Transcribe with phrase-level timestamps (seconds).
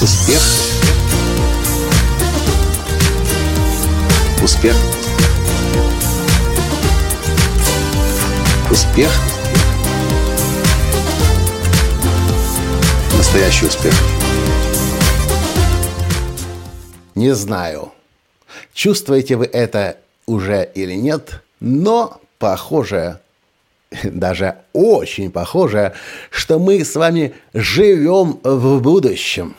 [0.00, 0.40] Успех.
[4.40, 4.76] Успех.
[8.70, 9.10] Успех.
[13.16, 13.92] Настоящий успех.
[17.16, 17.92] Не знаю,
[18.72, 23.18] чувствуете вы это уже или нет, но похоже,
[24.04, 25.94] даже очень похоже,
[26.30, 29.56] что мы с вами живем в будущем.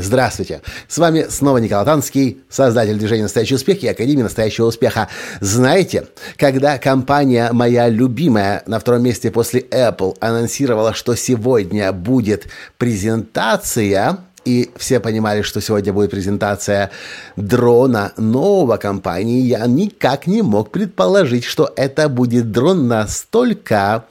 [0.00, 0.62] Здравствуйте!
[0.86, 5.08] С вами снова Николай Танский, создатель движения «Настоящий успех» и Академии «Настоящего успеха».
[5.40, 14.18] Знаете, когда компания моя любимая на втором месте после Apple анонсировала, что сегодня будет презентация
[14.44, 16.92] и все понимали, что сегодня будет презентация
[17.34, 24.04] дрона нового компании, я никак не мог предположить, что это будет дрон настолько,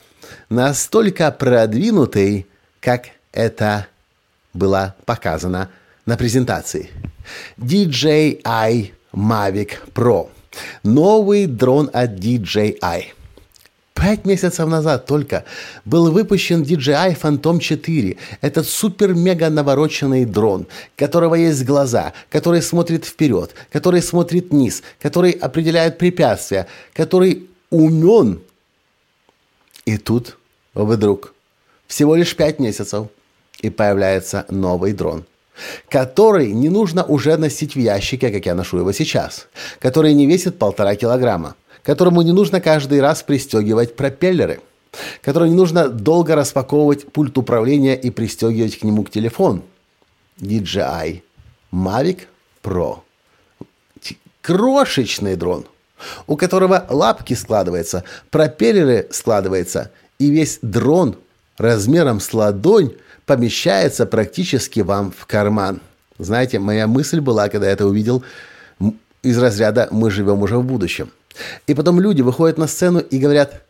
[0.49, 2.45] настолько продвинутый,
[2.81, 3.87] как это
[4.57, 5.69] было показано
[6.05, 6.89] на презентации.
[7.57, 10.29] DJI Mavic Pro.
[10.83, 13.05] Новый дрон от DJI.
[13.93, 15.43] Пять месяцев назад только
[15.83, 18.17] был выпущен DJI Phantom 4.
[18.41, 25.97] Этот супер-мега навороченный дрон, которого есть глаза, который смотрит вперед, который смотрит вниз, который определяет
[25.97, 28.39] препятствия, который умен.
[29.85, 30.37] И тут
[30.75, 31.33] вдруг
[31.87, 33.07] всего лишь пять месяцев
[33.61, 35.25] и появляется новый дрон
[35.89, 39.47] который не нужно уже носить в ящике, как я ношу его сейчас,
[39.79, 44.61] который не весит полтора килограмма, которому не нужно каждый раз пристегивать пропеллеры,
[45.21, 49.63] которому не нужно долго распаковывать пульт управления и пристегивать к нему к телефон.
[50.39, 51.21] DJI
[51.71, 52.21] Mavic
[52.63, 52.99] Pro.
[54.41, 55.65] Крошечный дрон,
[56.25, 61.17] у которого лапки складываются, пропеллеры складываются, и весь дрон
[61.57, 62.93] размером с ладонь
[63.27, 65.81] помещается практически вам в карман.
[66.17, 68.23] Знаете, моя мысль была, когда я это увидел,
[69.21, 71.11] из разряда «мы живем уже в будущем».
[71.67, 73.61] И потом люди выходят на сцену и говорят,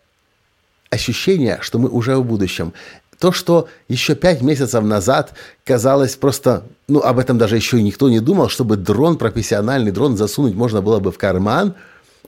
[0.90, 2.72] ощущение, что мы уже в будущем.
[3.20, 5.34] То, что еще пять месяцев назад
[5.66, 10.54] казалось просто, ну, об этом даже еще никто не думал, чтобы дрон, профессиональный дрон засунуть
[10.54, 11.74] можно было бы в карман,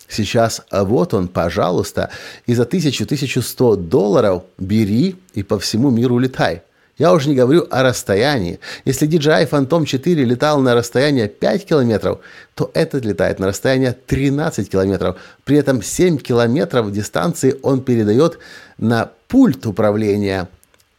[0.08, 2.10] сейчас, а вот он, пожалуйста,
[2.48, 6.64] и за тысячу-тысячу сто долларов бери и по всему миру летай.
[7.00, 8.60] Я уже не говорю о расстоянии.
[8.84, 12.20] Если DJI Phantom 4 летал на расстояние 5 километров,
[12.56, 15.16] то этот летает на расстояние 13 километров.
[15.46, 18.38] При этом 7 километров дистанции он передает
[18.78, 20.50] на пульт управления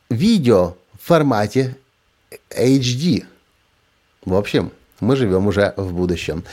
[0.09, 1.77] видео в формате
[2.49, 3.25] HD.
[4.25, 6.44] В общем, мы живем уже в будущем.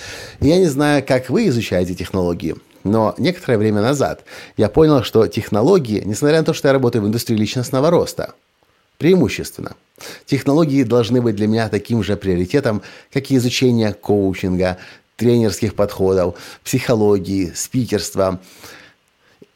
[0.41, 4.25] Я не знаю, как вы изучаете технологии, но некоторое время назад
[4.58, 8.34] я понял, что технологии, несмотря на то, что я работаю в индустрии личностного роста–
[8.97, 9.75] Преимущественно.
[10.25, 12.81] Технологии должны быть для меня таким же приоритетом,
[13.12, 14.78] как и изучение коучинга,
[15.16, 18.40] тренерских подходов, психологии, спикерства,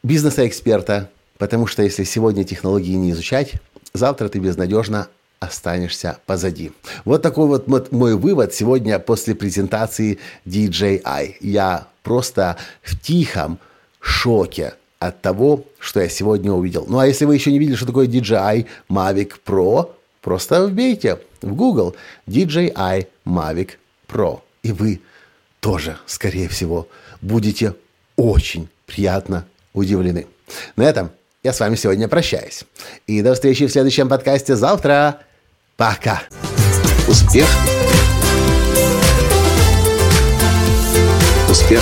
[0.03, 1.09] бизнеса-эксперта.
[1.37, 3.53] Потому что если сегодня технологии не изучать,
[3.93, 5.07] завтра ты безнадежно
[5.39, 6.71] останешься позади.
[7.03, 11.37] Вот такой вот мой вывод сегодня после презентации DJI.
[11.39, 13.57] Я просто в тихом
[13.99, 16.85] шоке от того, что я сегодня увидел.
[16.87, 19.89] Ну а если вы еще не видели, что такое DJI Mavic Pro,
[20.21, 21.95] просто вбейте в Google
[22.27, 23.71] DJI Mavic
[24.07, 24.41] Pro.
[24.61, 25.01] И вы
[25.59, 26.87] тоже, скорее всего,
[27.19, 27.73] будете
[28.15, 30.27] очень приятно удивлены.
[30.75, 31.09] На этом
[31.41, 32.63] я с вами сегодня прощаюсь.
[33.07, 35.21] И до встречи в следующем подкасте завтра.
[35.77, 36.21] Пока.
[37.07, 37.47] Успех.
[41.49, 41.81] Успех